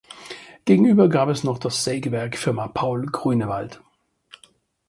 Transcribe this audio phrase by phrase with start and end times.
[0.65, 3.83] Gegenüber gab es noch das Sägewerk Firma Paul Grünewald.